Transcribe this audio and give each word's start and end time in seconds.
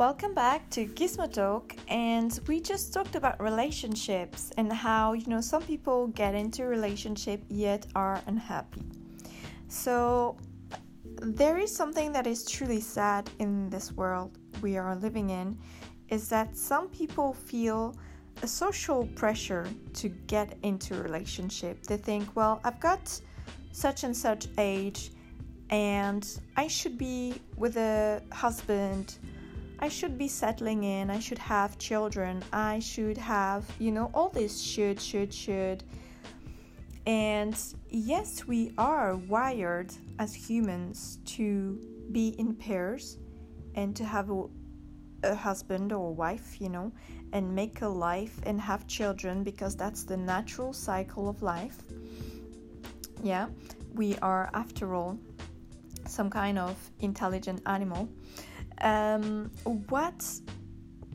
Welcome 0.00 0.32
back 0.32 0.70
to 0.70 0.86
Gizmo 0.86 1.30
Talk, 1.30 1.76
and 1.88 2.40
we 2.46 2.58
just 2.58 2.94
talked 2.94 3.16
about 3.16 3.38
relationships 3.38 4.50
and 4.56 4.72
how 4.72 5.12
you 5.12 5.26
know 5.26 5.42
some 5.42 5.60
people 5.60 6.06
get 6.06 6.34
into 6.34 6.64
relationship 6.64 7.42
yet 7.50 7.86
are 7.94 8.22
unhappy. 8.26 8.82
So 9.68 10.38
there 11.20 11.58
is 11.58 11.76
something 11.76 12.12
that 12.12 12.26
is 12.26 12.46
truly 12.46 12.80
sad 12.80 13.28
in 13.40 13.68
this 13.68 13.92
world 13.92 14.38
we 14.62 14.78
are 14.78 14.96
living 14.96 15.28
in 15.28 15.58
is 16.08 16.30
that 16.30 16.56
some 16.56 16.88
people 16.88 17.34
feel 17.34 17.94
a 18.42 18.46
social 18.46 19.06
pressure 19.08 19.68
to 19.92 20.08
get 20.08 20.56
into 20.62 20.98
a 20.98 21.02
relationship. 21.02 21.82
They 21.82 21.98
think, 21.98 22.34
well, 22.34 22.62
I've 22.64 22.80
got 22.80 23.20
such 23.72 24.04
and 24.04 24.16
such 24.16 24.46
age 24.56 25.10
and 25.68 26.26
I 26.56 26.68
should 26.68 26.96
be 26.96 27.34
with 27.58 27.76
a 27.76 28.22
husband. 28.32 29.18
I 29.82 29.88
should 29.88 30.18
be 30.18 30.28
settling 30.28 30.84
in. 30.84 31.10
I 31.10 31.18
should 31.20 31.38
have 31.38 31.78
children. 31.78 32.44
I 32.52 32.80
should 32.80 33.16
have, 33.16 33.64
you 33.78 33.90
know, 33.90 34.10
all 34.12 34.28
this 34.28 34.60
should, 34.60 35.00
should, 35.00 35.32
should. 35.32 35.82
And 37.06 37.56
yes, 37.88 38.46
we 38.46 38.72
are 38.76 39.16
wired 39.16 39.90
as 40.18 40.34
humans 40.34 41.18
to 41.36 41.80
be 42.12 42.28
in 42.38 42.54
pairs 42.54 43.16
and 43.74 43.96
to 43.96 44.04
have 44.04 44.28
a, 44.28 44.44
a 45.22 45.34
husband 45.34 45.92
or 45.92 46.14
wife, 46.14 46.60
you 46.60 46.68
know, 46.68 46.92
and 47.32 47.54
make 47.54 47.80
a 47.80 47.88
life 47.88 48.38
and 48.44 48.60
have 48.60 48.86
children 48.86 49.42
because 49.42 49.76
that's 49.76 50.04
the 50.04 50.16
natural 50.16 50.74
cycle 50.74 51.26
of 51.26 51.40
life. 51.40 51.78
Yeah, 53.22 53.46
we 53.94 54.18
are, 54.18 54.50
after 54.52 54.94
all, 54.94 55.18
some 56.06 56.28
kind 56.28 56.58
of 56.58 56.76
intelligent 57.00 57.62
animal. 57.64 58.10
Um, 58.80 59.50
what 59.88 60.24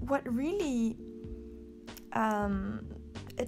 what 0.02 0.22
really 0.32 0.98
um, 2.13 2.85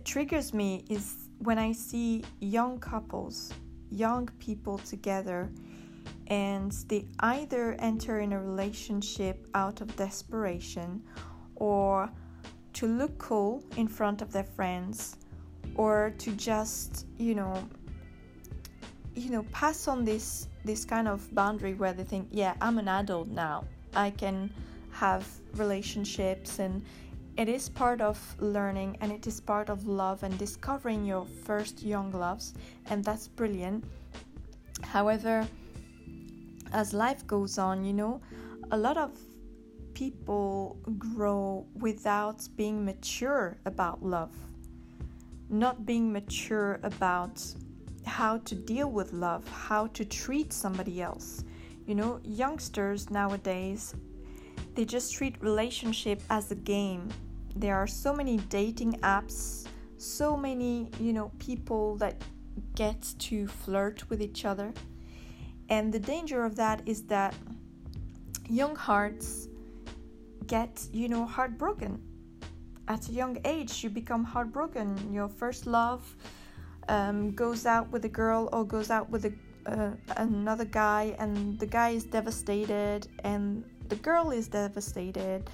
triggers 0.04 0.54
me 0.54 0.84
is 0.90 1.30
when 1.40 1.58
I 1.58 1.72
see 1.72 2.24
young 2.40 2.80
couples, 2.80 3.54
young 3.90 4.28
people 4.40 4.80
together, 4.80 5.50
and 6.28 6.72
they 6.88 7.06
either 7.20 7.76
enter 7.80 8.20
in 8.20 8.34
a 8.34 8.42
relationship 8.42 9.48
out 9.54 9.82
of 9.82 9.96
desperation 9.96 11.04
or 11.56 12.10
to 12.74 12.88
look 12.88 13.18
cool 13.18 13.64
in 13.78 13.88
front 13.88 14.22
of 14.22 14.32
their 14.32 14.44
friends 14.44 15.18
or 15.76 16.14
to 16.18 16.32
just, 16.34 17.06
you 17.18 17.36
know, 17.36 17.68
you 19.16 19.30
know, 19.32 19.44
pass 19.52 19.88
on 19.88 20.04
this 20.04 20.48
this 20.64 20.84
kind 20.84 21.08
of 21.08 21.34
boundary 21.34 21.74
where 21.74 21.94
they 21.94 22.04
think, 22.04 22.28
yeah, 22.32 22.56
I'm 22.62 22.78
an 22.78 22.88
adult 22.90 23.30
now. 23.30 23.64
I 23.98 24.12
can 24.12 24.54
have 24.92 25.28
relationships 25.56 26.60
and 26.60 26.84
it 27.36 27.50
is 27.50 27.68
part 27.70 28.00
of 28.00 28.18
learning 28.40 28.98
and 29.02 29.12
it 29.12 29.28
is 29.28 29.42
part 29.42 29.70
of 29.70 29.88
love 29.88 30.24
and 30.24 30.38
discovering 30.38 31.04
your 31.04 31.26
first 31.44 31.84
young 31.84 32.12
loves 32.12 32.54
and 32.90 33.04
that's 33.04 33.28
brilliant. 33.28 33.84
However, 34.84 35.48
as 36.74 36.94
life 36.94 37.26
goes 37.26 37.58
on, 37.58 37.84
you 37.84 37.94
know, 37.94 38.22
a 38.72 38.78
lot 38.78 38.98
of 38.98 39.12
people 39.94 40.78
grow 41.00 41.66
without 41.80 42.48
being 42.56 42.86
mature 42.86 43.58
about 43.66 44.04
love, 44.04 44.36
not 45.50 45.86
being 45.88 46.14
mature 46.14 46.80
about 46.84 47.44
how 48.06 48.38
to 48.40 48.54
deal 48.54 48.92
with 48.92 49.12
love, 49.12 49.48
how 49.48 49.88
to 49.88 50.06
treat 50.06 50.54
somebody 50.54 51.02
else. 51.02 51.44
You 51.88 51.96
know, 51.96 52.20
youngsters 52.24 53.10
nowadays, 53.10 53.96
they 54.76 54.84
just 54.84 55.14
treat 55.14 55.42
relationship 55.42 56.22
as 56.30 56.52
a 56.52 56.56
game. 56.56 57.08
There 57.56 57.78
are 57.78 57.88
so 57.88 58.14
many 58.14 58.38
dating 58.50 59.00
apps, 59.00 59.66
so 59.98 60.36
many, 60.36 60.92
you 61.00 61.14
know, 61.14 61.32
people 61.40 61.96
that 61.96 62.22
get 62.76 63.02
to 63.20 63.48
flirt 63.48 64.04
with 64.10 64.22
each 64.22 64.44
other. 64.44 64.74
And 65.70 65.94
the 65.94 66.00
danger 66.00 66.44
of 66.44 66.58
that 66.58 66.82
is 66.86 67.04
that 67.04 67.34
young 68.50 68.76
hearts 68.76 69.48
get, 70.46 70.86
you 70.92 71.08
know, 71.08 71.26
heartbroken. 71.26 72.02
At 72.90 73.08
a 73.08 73.12
young 73.14 73.38
age, 73.46 73.82
you 73.82 73.90
become 73.90 74.26
heartbroken. 74.26 75.14
Your 75.14 75.30
first 75.30 75.66
love 75.66 76.04
um, 76.90 77.32
goes 77.32 77.66
out 77.66 77.90
with 77.92 78.04
a 78.04 78.10
girl 78.10 78.50
or 78.52 78.66
goes 78.66 78.92
out 78.92 79.10
with 79.10 79.26
a, 79.26 79.34
uh, 79.68 79.92
another 80.18 80.66
guy, 80.66 81.16
and 81.20 81.60
the 81.60 81.66
guy 81.66 81.90
is 81.90 82.04
devastated, 82.06 83.08
and 83.24 83.64
the 83.90 83.96
girl 83.98 84.32
is 84.32 84.48
devastated, 84.48 85.50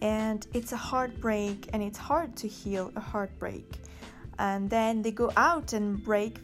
and 0.00 0.46
it's 0.54 0.72
a 0.72 0.76
heartbreak, 0.76 1.68
and 1.72 1.82
it's 1.82 1.98
hard 1.98 2.36
to 2.36 2.48
heal 2.48 2.92
a 2.96 3.00
heartbreak. 3.00 3.80
And 4.38 4.68
then 4.70 5.02
they 5.02 5.10
go 5.10 5.30
out 5.36 5.72
and 5.72 6.02
break 6.02 6.38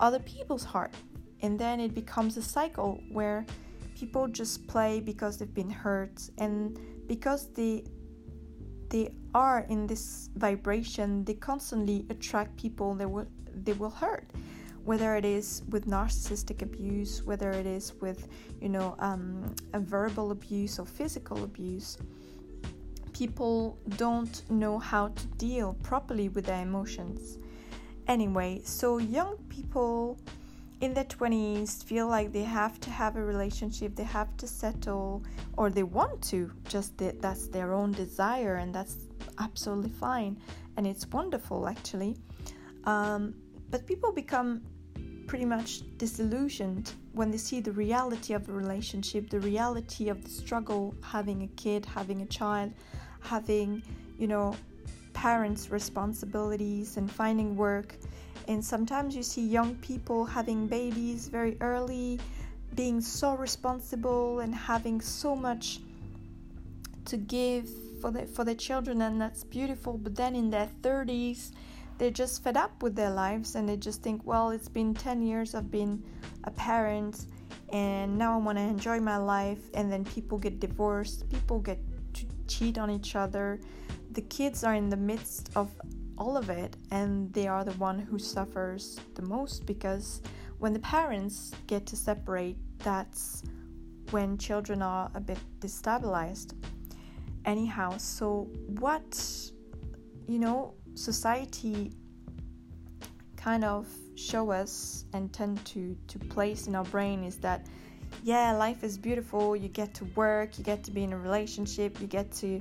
other 0.00 0.18
people's 0.20 0.64
heart, 0.64 0.94
and 1.42 1.58
then 1.58 1.80
it 1.80 1.94
becomes 1.94 2.36
a 2.36 2.42
cycle 2.42 3.00
where 3.12 3.44
people 3.98 4.28
just 4.28 4.66
play 4.66 5.00
because 5.00 5.38
they've 5.38 5.54
been 5.54 5.70
hurt, 5.70 6.30
and 6.38 6.78
because 7.06 7.48
they 7.52 7.84
they 8.90 9.10
are 9.34 9.66
in 9.68 9.86
this 9.86 10.30
vibration, 10.36 11.24
they 11.24 11.34
constantly 11.34 12.06
attract 12.08 12.56
people 12.56 12.94
they 12.94 13.06
will 13.06 13.26
they 13.64 13.72
will 13.72 13.90
hurt. 13.90 14.30
Whether 14.88 15.16
it 15.16 15.26
is 15.26 15.64
with 15.68 15.86
narcissistic 15.86 16.62
abuse, 16.62 17.22
whether 17.22 17.50
it 17.50 17.66
is 17.66 17.92
with 18.00 18.26
you 18.58 18.70
know 18.70 18.96
um, 19.00 19.54
a 19.74 19.80
verbal 19.80 20.30
abuse 20.30 20.78
or 20.78 20.86
physical 20.86 21.44
abuse, 21.44 21.98
people 23.12 23.78
don't 23.98 24.50
know 24.50 24.78
how 24.78 25.08
to 25.08 25.26
deal 25.36 25.76
properly 25.82 26.30
with 26.30 26.46
their 26.46 26.62
emotions. 26.62 27.36
Anyway, 28.06 28.62
so 28.64 28.96
young 28.96 29.36
people 29.50 30.18
in 30.80 30.94
their 30.94 31.04
20s 31.04 31.84
feel 31.84 32.08
like 32.08 32.32
they 32.32 32.44
have 32.44 32.80
to 32.80 32.88
have 32.88 33.16
a 33.16 33.22
relationship, 33.22 33.94
they 33.94 34.04
have 34.04 34.34
to 34.38 34.46
settle, 34.46 35.22
or 35.58 35.68
they 35.68 35.82
want 35.82 36.22
to, 36.30 36.50
just 36.66 36.96
that 36.96 37.20
that's 37.20 37.48
their 37.48 37.74
own 37.74 37.92
desire, 37.92 38.54
and 38.54 38.74
that's 38.74 38.96
absolutely 39.38 39.90
fine. 39.90 40.40
And 40.78 40.86
it's 40.86 41.06
wonderful, 41.08 41.68
actually. 41.68 42.16
Um, 42.84 43.34
but 43.70 43.86
people 43.86 44.12
become 44.12 44.62
pretty 45.28 45.44
much 45.44 45.82
disillusioned 45.98 46.92
when 47.12 47.30
they 47.30 47.36
see 47.36 47.60
the 47.60 47.70
reality 47.72 48.34
of 48.34 48.44
the 48.46 48.52
relationship, 48.52 49.30
the 49.30 49.40
reality 49.40 50.08
of 50.08 50.24
the 50.24 50.30
struggle 50.30 50.92
having 51.02 51.42
a 51.42 51.48
kid, 51.48 51.86
having 51.86 52.22
a 52.22 52.26
child, 52.26 52.72
having, 53.20 53.80
you 54.18 54.26
know, 54.26 54.56
parents' 55.12 55.70
responsibilities 55.70 56.96
and 56.96 57.08
finding 57.10 57.56
work 57.56 57.94
and 58.48 58.64
sometimes 58.64 59.14
you 59.14 59.22
see 59.22 59.46
young 59.46 59.74
people 59.76 60.24
having 60.24 60.66
babies 60.66 61.28
very 61.28 61.58
early, 61.60 62.18
being 62.74 63.00
so 63.00 63.36
responsible 63.36 64.40
and 64.40 64.54
having 64.54 65.02
so 65.02 65.36
much 65.36 65.80
to 67.04 67.18
give 67.18 67.68
for 68.00 68.10
the, 68.10 68.24
for 68.24 68.44
their 68.44 68.54
children, 68.54 69.02
and 69.02 69.20
that's 69.20 69.44
beautiful. 69.44 69.98
But 69.98 70.14
then 70.14 70.34
in 70.34 70.48
their 70.48 70.68
30s, 70.82 71.50
they're 71.98 72.10
just 72.10 72.42
fed 72.42 72.56
up 72.56 72.82
with 72.82 72.94
their 72.94 73.10
lives 73.10 73.56
and 73.56 73.68
they 73.68 73.76
just 73.76 74.02
think, 74.02 74.24
well, 74.24 74.50
it's 74.50 74.68
been 74.68 74.94
10 74.94 75.20
years 75.20 75.54
I've 75.54 75.70
been 75.70 76.02
a 76.44 76.50
parent 76.52 77.26
and 77.70 78.16
now 78.16 78.34
I 78.34 78.36
want 78.36 78.56
to 78.56 78.62
enjoy 78.62 79.00
my 79.00 79.16
life. 79.16 79.58
And 79.74 79.92
then 79.92 80.04
people 80.04 80.38
get 80.38 80.60
divorced, 80.60 81.28
people 81.28 81.58
get 81.58 81.78
to 82.14 82.24
cheat 82.46 82.78
on 82.78 82.90
each 82.90 83.16
other. 83.16 83.60
The 84.12 84.22
kids 84.22 84.64
are 84.64 84.74
in 84.74 84.88
the 84.88 84.96
midst 84.96 85.50
of 85.56 85.70
all 86.16 86.36
of 86.36 86.50
it 86.50 86.76
and 86.90 87.32
they 87.32 87.46
are 87.46 87.64
the 87.64 87.72
one 87.72 87.98
who 87.98 88.18
suffers 88.18 88.98
the 89.14 89.22
most 89.22 89.66
because 89.66 90.20
when 90.58 90.72
the 90.72 90.80
parents 90.80 91.52
get 91.66 91.86
to 91.86 91.96
separate 91.96 92.56
that's 92.78 93.44
when 94.10 94.36
children 94.36 94.82
are 94.82 95.10
a 95.14 95.20
bit 95.20 95.38
destabilized 95.60 96.54
anyhow 97.44 97.96
so 97.96 98.48
what 98.80 99.50
you 100.26 100.40
know 100.40 100.74
society 100.98 101.92
kind 103.36 103.64
of 103.64 103.86
show 104.16 104.50
us 104.50 105.04
and 105.12 105.32
tend 105.32 105.64
to 105.64 105.96
to 106.08 106.18
place 106.18 106.66
in 106.66 106.74
our 106.74 106.84
brain 106.84 107.22
is 107.22 107.36
that 107.36 107.66
yeah 108.24 108.52
life 108.52 108.82
is 108.82 108.98
beautiful 108.98 109.54
you 109.54 109.68
get 109.68 109.94
to 109.94 110.04
work 110.16 110.58
you 110.58 110.64
get 110.64 110.82
to 110.82 110.90
be 110.90 111.04
in 111.04 111.12
a 111.12 111.18
relationship 111.18 112.00
you 112.00 112.06
get 112.06 112.30
to 112.32 112.60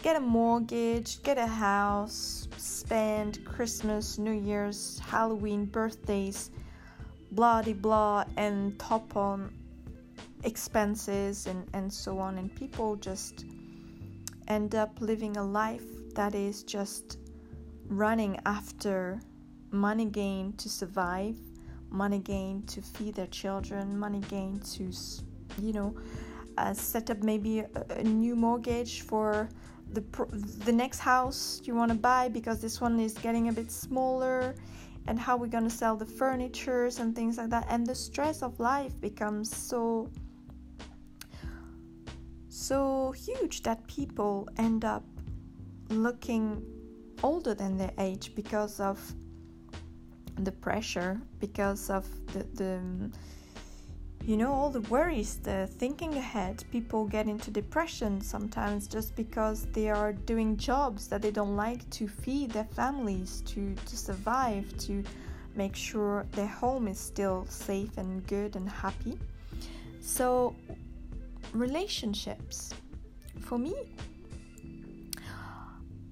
get 0.00 0.16
a 0.16 0.20
mortgage, 0.20 1.22
get 1.22 1.38
a 1.38 1.46
house, 1.46 2.48
spend 2.56 3.44
Christmas, 3.44 4.18
New 4.18 4.32
Year's, 4.32 4.98
Halloween, 4.98 5.66
birthdays, 5.66 6.50
blah 7.32 7.62
de 7.62 7.72
blah, 7.72 8.24
and 8.36 8.78
top 8.78 9.16
on 9.16 9.52
expenses 10.44 11.46
and, 11.46 11.68
and 11.72 11.92
so 11.92 12.18
on. 12.18 12.38
And 12.38 12.54
people 12.54 12.96
just 12.96 13.44
end 14.48 14.74
up 14.74 15.00
living 15.00 15.36
a 15.36 15.44
life 15.44 15.84
that 16.14 16.34
is 16.34 16.62
just 16.62 17.18
running 17.96 18.38
after 18.46 19.20
money 19.70 20.06
gain 20.06 20.52
to 20.54 20.68
survive, 20.68 21.36
money 21.90 22.18
gain 22.18 22.62
to 22.64 22.82
feed 22.82 23.14
their 23.14 23.26
children, 23.28 23.98
money 23.98 24.20
gain 24.28 24.60
to, 24.60 24.90
you 25.60 25.72
know, 25.72 25.94
uh, 26.58 26.74
set 26.74 27.10
up 27.10 27.22
maybe 27.22 27.60
a, 27.60 27.68
a, 27.90 28.02
new 28.02 28.36
mortgage 28.36 29.00
for 29.02 29.48
the 29.92 30.02
the 30.64 30.72
next 30.72 30.98
house 30.98 31.62
you 31.64 31.74
want 31.74 31.90
to 31.90 31.96
buy 31.96 32.28
because 32.28 32.60
this 32.60 32.80
one 32.80 33.00
is 33.00 33.14
getting 33.14 33.48
a 33.48 33.52
bit 33.52 33.70
smaller 33.70 34.54
and 35.06 35.18
how 35.18 35.36
we're 35.36 35.46
to 35.48 35.70
sell 35.70 35.96
the 35.96 36.06
furnitures 36.06 36.98
and 36.98 37.16
things 37.16 37.38
like 37.38 37.50
that. 37.50 37.66
And 37.68 37.86
the 37.86 37.94
stress 37.94 38.42
of 38.42 38.60
life 38.60 39.00
becomes 39.00 39.54
so 39.54 40.10
so 42.48 43.12
huge 43.12 43.62
that 43.62 43.86
people 43.86 44.48
end 44.58 44.84
up 44.84 45.04
looking 45.88 46.62
older 47.22 47.54
than 47.54 47.76
their 47.76 47.92
age 47.98 48.34
because 48.34 48.80
of 48.80 48.98
the 50.38 50.52
pressure 50.52 51.20
because 51.38 51.90
of 51.90 52.06
the, 52.32 52.44
the 52.54 52.80
you 54.24 54.36
know 54.36 54.52
all 54.52 54.70
the 54.70 54.80
worries 54.82 55.36
the 55.36 55.68
thinking 55.78 56.14
ahead. 56.14 56.64
People 56.70 57.06
get 57.06 57.26
into 57.26 57.50
depression 57.50 58.20
sometimes 58.20 58.86
just 58.86 59.16
because 59.16 59.66
they 59.72 59.90
are 59.90 60.12
doing 60.12 60.56
jobs 60.56 61.08
that 61.08 61.22
they 61.22 61.32
don't 61.32 61.56
like 61.56 61.88
to 61.90 62.06
feed 62.06 62.50
their 62.52 62.68
families 62.76 63.42
to 63.46 63.74
to 63.74 63.96
survive 63.96 64.64
to 64.78 65.02
make 65.56 65.74
sure 65.74 66.24
their 66.32 66.46
home 66.46 66.86
is 66.88 66.98
still 66.98 67.44
safe 67.46 67.98
and 67.98 68.26
good 68.26 68.54
and 68.56 68.68
happy. 68.68 69.18
So 70.00 70.54
relationships. 71.52 72.72
For 73.40 73.58
me 73.58 73.74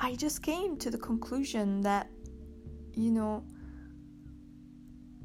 i 0.00 0.16
just 0.16 0.42
came 0.42 0.76
to 0.76 0.90
the 0.90 0.98
conclusion 0.98 1.80
that 1.82 2.10
you 2.94 3.12
know 3.12 3.44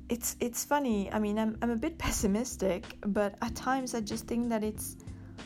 it's 0.10 0.36
it's 0.40 0.64
funny. 0.64 1.12
I 1.12 1.20
mean, 1.20 1.40
I'm 1.40 1.58
I'm 1.62 1.72
a 1.72 1.76
bit 1.76 1.98
pessimistic, 2.06 2.86
but 3.02 3.36
at 3.42 3.56
times 3.56 3.96
I 3.96 4.02
just 4.02 4.28
think 4.28 4.50
that 4.50 4.64
it's 4.64 4.98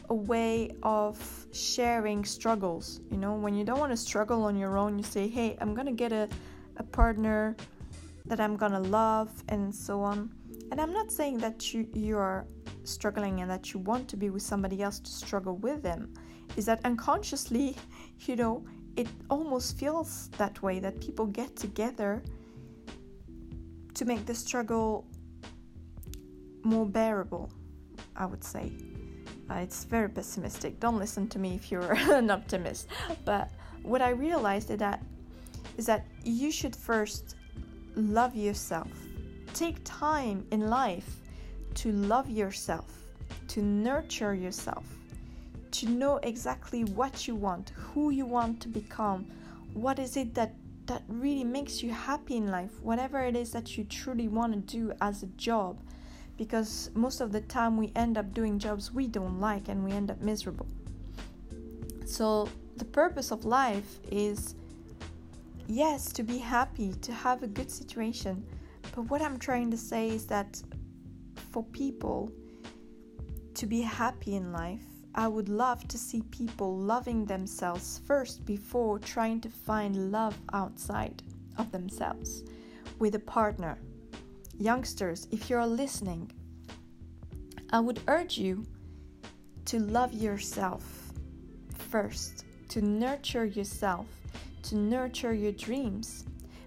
a 0.09 0.15
way 0.15 0.71
of 0.83 1.17
sharing 1.51 2.25
struggles. 2.25 3.01
You 3.09 3.17
know, 3.17 3.33
when 3.35 3.55
you 3.55 3.63
don't 3.63 3.79
want 3.79 3.91
to 3.91 3.97
struggle 3.97 4.43
on 4.43 4.55
your 4.57 4.77
own, 4.77 4.97
you 4.97 5.03
say, 5.03 5.27
"Hey, 5.27 5.57
I'm 5.61 5.73
gonna 5.73 5.93
get 5.93 6.11
a 6.11 6.27
a 6.77 6.83
partner 6.83 7.55
that 8.25 8.39
I'm 8.39 8.57
gonna 8.57 8.81
love," 8.81 9.31
and 9.47 9.73
so 9.73 10.01
on. 10.01 10.29
And 10.71 10.79
I'm 10.79 10.93
not 10.93 11.11
saying 11.11 11.37
that 11.39 11.73
you 11.73 11.87
you 11.93 12.17
are 12.17 12.45
struggling 12.83 13.41
and 13.41 13.49
that 13.49 13.73
you 13.73 13.79
want 13.79 14.07
to 14.09 14.17
be 14.17 14.29
with 14.29 14.41
somebody 14.41 14.81
else 14.81 14.99
to 14.99 15.11
struggle 15.11 15.55
with 15.57 15.81
them. 15.83 16.13
Is 16.57 16.65
that 16.65 16.81
unconsciously, 16.83 17.77
you 18.27 18.35
know, 18.35 18.65
it 18.95 19.07
almost 19.29 19.77
feels 19.77 20.29
that 20.37 20.61
way 20.61 20.79
that 20.79 20.99
people 20.99 21.25
get 21.25 21.55
together 21.55 22.21
to 23.93 24.05
make 24.05 24.25
the 24.25 24.35
struggle 24.35 25.05
more 26.63 26.85
bearable, 26.85 27.51
I 28.15 28.25
would 28.25 28.43
say. 28.43 28.71
Uh, 29.49 29.55
it's 29.55 29.83
very 29.83 30.09
pessimistic. 30.09 30.79
Don't 30.79 30.99
listen 30.99 31.27
to 31.29 31.39
me 31.39 31.55
if 31.55 31.71
you're 31.71 31.93
an 32.13 32.29
optimist. 32.29 32.87
But 33.25 33.49
what 33.83 34.01
I 34.01 34.09
realized 34.09 34.69
is 34.69 34.77
that 34.79 35.03
is 35.77 35.85
that 35.85 36.05
you 36.23 36.51
should 36.51 36.75
first 36.75 37.35
love 37.95 38.35
yourself. 38.35 38.91
Take 39.53 39.77
time 39.83 40.45
in 40.51 40.69
life 40.69 41.21
to 41.75 41.91
love 41.91 42.29
yourself, 42.29 42.91
to 43.47 43.61
nurture 43.61 44.33
yourself, 44.33 44.85
to 45.71 45.89
know 45.89 46.17
exactly 46.23 46.83
what 46.83 47.27
you 47.27 47.35
want, 47.35 47.71
who 47.75 48.09
you 48.09 48.25
want 48.25 48.61
to 48.61 48.67
become, 48.67 49.25
what 49.73 49.99
is 49.99 50.17
it 50.17 50.33
that 50.35 50.53
that 50.89 51.03
really 51.07 51.43
makes 51.43 51.83
you 51.83 51.91
happy 51.91 52.35
in 52.35 52.49
life, 52.49 52.81
whatever 52.81 53.19
it 53.19 53.35
is 53.35 53.51
that 53.51 53.77
you 53.77 53.83
truly 53.83 54.27
want 54.27 54.53
to 54.53 54.59
do 54.59 54.91
as 55.01 55.21
a 55.21 55.27
job. 55.37 55.79
Because 56.35 56.89
most 56.95 57.21
of 57.21 57.31
the 57.31 57.41
time 57.41 57.77
we 57.77 57.91
end 57.95 58.17
up 58.17 58.33
doing 58.33 58.57
jobs 58.57 58.91
we 58.91 59.05
don't 59.05 59.39
like 59.39 59.67
and 59.67 59.83
we 59.83 59.91
end 59.91 60.09
up 60.09 60.19
miserable. 60.19 60.65
So, 62.05 62.49
the 62.77 62.85
purpose 62.85 63.31
of 63.31 63.45
life 63.45 63.99
is 64.11 64.55
yes, 65.67 66.11
to 66.13 66.23
be 66.23 66.39
happy, 66.39 66.93
to 67.01 67.13
have 67.13 67.43
a 67.43 67.47
good 67.47 67.69
situation. 67.69 68.43
But 68.95 69.03
what 69.03 69.21
I'm 69.21 69.37
trying 69.37 69.69
to 69.69 69.77
say 69.77 70.09
is 70.09 70.25
that 70.25 70.59
for 71.51 71.63
people 71.65 72.31
to 73.53 73.65
be 73.67 73.81
happy 73.81 74.35
in 74.35 74.51
life, 74.51 74.81
I 75.15 75.27
would 75.27 75.49
love 75.49 75.87
to 75.87 75.97
see 75.97 76.21
people 76.31 76.77
loving 76.77 77.25
themselves 77.25 78.01
first 78.05 78.45
before 78.45 78.99
trying 78.99 79.41
to 79.41 79.49
find 79.49 80.11
love 80.11 80.37
outside 80.53 81.23
of 81.57 81.71
themselves 81.71 82.43
with 82.99 83.15
a 83.15 83.19
partner. 83.19 83.79
Youngsters, 84.59 85.27
if 85.31 85.49
you're 85.49 85.65
listening, 85.65 86.31
I 87.71 87.79
would 87.79 88.01
urge 88.07 88.37
you 88.37 88.65
to 89.65 89.79
love 89.79 90.13
yourself 90.13 91.11
first, 91.77 92.45
to 92.69 92.81
nurture 92.81 93.45
yourself, 93.45 94.05
to 94.63 94.75
nurture 94.75 95.33
your 95.33 95.51
dreams. 95.51 96.25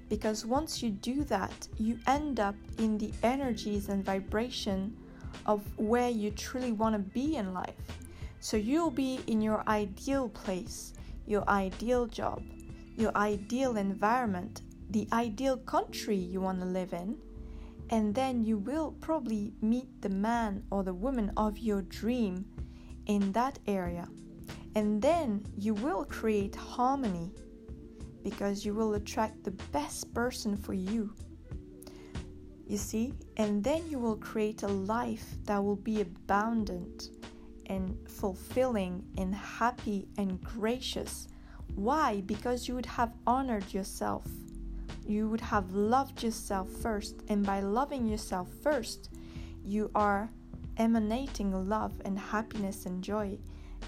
Because 0.08 0.44
once 0.44 0.82
you 0.82 0.90
do 0.90 1.24
that, 1.24 1.68
you 1.78 1.98
end 2.06 2.38
up 2.38 2.54
in 2.78 2.98
the 2.98 3.12
energies 3.22 3.88
and 3.88 4.04
vibration 4.04 4.96
of 5.46 5.62
where 5.78 6.10
you 6.10 6.30
truly 6.30 6.72
want 6.72 6.94
to 6.94 6.98
be 6.98 7.36
in 7.36 7.54
life. 7.54 8.01
So 8.42 8.56
you'll 8.56 8.90
be 8.90 9.20
in 9.28 9.40
your 9.40 9.62
ideal 9.68 10.28
place, 10.28 10.94
your 11.26 11.48
ideal 11.48 12.06
job, 12.06 12.42
your 12.96 13.16
ideal 13.16 13.76
environment, 13.76 14.62
the 14.90 15.06
ideal 15.12 15.58
country 15.58 16.16
you 16.16 16.40
want 16.40 16.58
to 16.58 16.66
live 16.66 16.92
in. 16.92 17.16
And 17.90 18.12
then 18.12 18.44
you 18.44 18.58
will 18.58 18.96
probably 19.00 19.52
meet 19.60 20.02
the 20.02 20.08
man 20.08 20.64
or 20.72 20.82
the 20.82 20.92
woman 20.92 21.30
of 21.36 21.56
your 21.56 21.82
dream 21.82 22.44
in 23.06 23.30
that 23.30 23.60
area. 23.68 24.08
And 24.74 25.00
then 25.00 25.46
you 25.56 25.74
will 25.74 26.04
create 26.04 26.56
harmony 26.56 27.30
because 28.24 28.64
you 28.64 28.74
will 28.74 28.94
attract 28.94 29.44
the 29.44 29.52
best 29.70 30.12
person 30.12 30.56
for 30.56 30.74
you. 30.74 31.14
You 32.66 32.76
see? 32.76 33.14
And 33.36 33.62
then 33.62 33.88
you 33.88 34.00
will 34.00 34.16
create 34.16 34.64
a 34.64 34.68
life 34.68 35.26
that 35.44 35.62
will 35.62 35.76
be 35.76 36.00
abundant 36.00 37.10
and 37.72 37.96
fulfilling 38.06 39.02
and 39.16 39.34
happy 39.34 40.06
and 40.18 40.42
gracious. 40.42 41.26
Why? 41.74 42.20
Because 42.26 42.68
you 42.68 42.74
would 42.74 42.86
have 42.86 43.14
honored 43.26 43.72
yourself. 43.72 44.26
You 45.06 45.28
would 45.30 45.40
have 45.40 45.72
loved 45.72 46.22
yourself 46.22 46.68
first. 46.68 47.22
And 47.28 47.46
by 47.46 47.60
loving 47.60 48.06
yourself 48.06 48.48
first, 48.62 49.08
you 49.64 49.90
are 49.94 50.28
emanating 50.76 51.68
love 51.68 51.94
and 52.04 52.18
happiness 52.18 52.84
and 52.84 53.02
joy. 53.02 53.38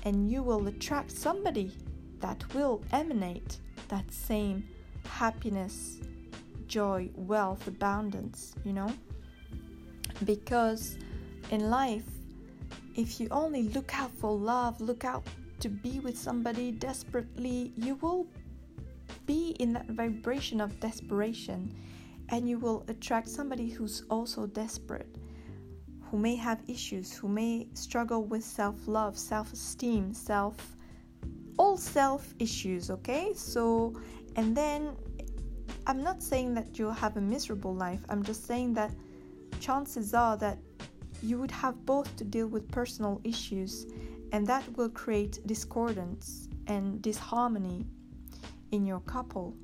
And 0.05 0.31
you 0.31 0.43
will 0.43 0.67
attract 0.67 1.11
somebody 1.11 1.71
that 2.21 2.55
will 2.55 2.83
emanate 2.91 3.59
that 3.89 4.11
same 4.11 4.67
happiness, 5.07 6.01
joy, 6.67 7.11
wealth, 7.15 7.67
abundance, 7.67 8.55
you 8.65 8.73
know? 8.73 8.91
Because 10.25 10.97
in 11.51 11.69
life, 11.69 12.07
if 12.95 13.21
you 13.21 13.29
only 13.31 13.65
look 13.71 13.99
out 13.99 14.11
for 14.13 14.37
love, 14.37 14.81
look 14.81 15.05
out 15.05 15.25
to 15.61 15.69
be 15.69 16.01
with 16.01 16.17
somebody 16.17 16.71
desperately, 16.71 17.73
you 17.77 17.97
will 17.97 18.27
be 19.27 19.57
in 19.61 19.73
that 19.73 19.87
vibration 19.89 20.61
of 20.61 20.79
desperation 20.81 21.75
and 22.31 22.49
you 22.49 22.59
will 22.59 22.85
attract 22.89 23.29
somebody 23.29 23.69
who's 23.69 24.03
also 24.11 24.47
desperate, 24.47 25.17
who 26.03 26.19
may 26.19 26.37
have 26.37 26.63
issues, 26.69 27.13
who 27.13 27.29
may 27.29 27.67
struggle 27.75 28.25
with 28.25 28.43
self 28.43 28.77
love, 28.87 29.19
self 29.19 29.53
esteem, 29.53 30.15
self, 30.15 30.77
all 31.59 31.77
self 31.77 32.35
issues, 32.39 32.91
okay? 32.91 33.33
So, 33.35 34.01
and 34.37 34.57
then 34.57 34.97
I'm 35.87 36.03
not 36.03 36.23
saying 36.23 36.55
that 36.55 36.79
you'll 36.79 36.93
have 36.93 37.17
a 37.17 37.21
miserable 37.21 37.75
life, 37.75 38.01
I'm 38.09 38.23
just 38.23 38.47
saying 38.47 38.75
that 38.75 38.91
chances 39.61 40.15
are 40.15 40.37
that 40.39 40.59
you 41.23 41.39
would 41.39 41.51
have 41.51 41.85
both 41.87 42.15
to 42.17 42.25
deal 42.25 42.47
with 42.47 42.71
personal 42.71 43.21
issues, 43.25 43.87
and 44.33 44.47
that 44.47 44.65
will 44.77 44.89
create 44.89 45.39
discordance 45.47 46.49
and 46.67 47.01
disharmony 47.03 47.87
in 48.73 48.85
your 48.85 49.01
couple. 49.01 49.55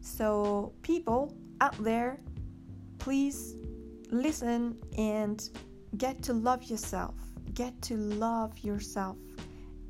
So, 0.00 0.72
people 0.82 1.34
out 1.60 1.76
there, 1.82 2.20
please 2.98 3.54
listen 4.10 4.76
and 4.96 5.48
get 5.96 6.22
to 6.24 6.32
love 6.32 6.64
yourself. 6.64 7.14
Get 7.54 7.80
to 7.82 7.96
love 7.96 8.58
yourself 8.60 9.16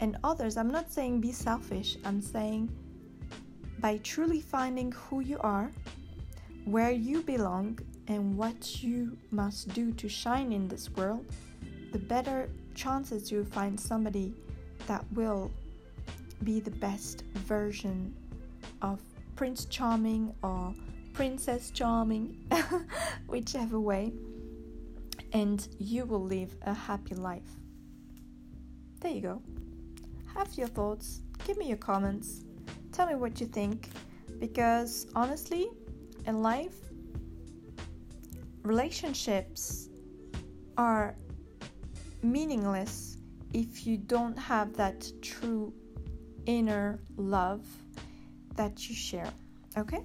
and 0.01 0.17
others. 0.25 0.57
I'm 0.57 0.71
not 0.71 0.91
saying 0.91 1.21
be 1.21 1.33
selfish, 1.33 1.97
I'm 2.05 2.21
saying 2.21 2.71
by 3.81 3.99
truly 3.99 4.41
finding 4.41 4.93
who 4.93 5.21
you 5.21 5.39
are, 5.41 5.71
where 6.65 6.91
you 6.91 7.23
belong, 7.23 7.79
and 8.11 8.37
what 8.37 8.83
you 8.83 9.17
must 9.31 9.69
do 9.69 9.93
to 9.93 10.09
shine 10.09 10.53
in 10.53 10.67
this 10.67 10.91
world, 10.91 11.25
the 11.93 11.99
better 11.99 12.51
chances 12.75 13.31
you 13.31 13.45
find 13.45 13.79
somebody 13.79 14.35
that 14.89 15.05
will 15.13 15.49
be 16.43 16.59
the 16.59 16.73
best 16.73 17.23
version 17.47 18.13
of 18.83 19.01
Prince 19.37 19.67
Charming 19.67 20.35
or 20.43 20.75
Princess 21.13 21.71
Charming, 21.71 22.37
whichever 23.29 23.79
way, 23.79 24.13
and 25.33 25.69
you 25.79 26.05
will 26.05 26.25
live 26.25 26.53
a 26.63 26.75
happy 26.75 27.15
life. 27.15 27.51
there 29.01 29.13
you 29.13 29.21
go. 29.21 29.43
Have 30.35 30.53
your 30.55 30.67
thoughts, 30.67 31.21
give 31.47 31.57
me 31.59 31.69
your 31.69 31.77
comments, 31.77 32.43
tell 32.91 33.07
me 33.07 33.15
what 33.15 33.41
you 33.41 33.47
think, 33.47 33.89
because 34.41 35.07
honestly, 35.15 35.69
in 36.27 36.43
life, 36.43 36.90
relationships 38.63 39.89
are 40.77 41.17
meaningless 42.23 43.19
if 43.53 43.87
you 43.87 43.97
don't 43.97 44.39
have 44.39 44.77
that 44.77 45.11
true 45.23 45.73
inner 46.47 47.01
love 47.17 47.67
that 48.57 48.89
you 48.89 48.95
share. 48.95 49.33
Okay? 49.77 50.05